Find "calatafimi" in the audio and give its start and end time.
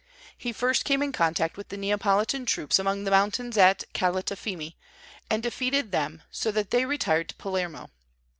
3.93-4.73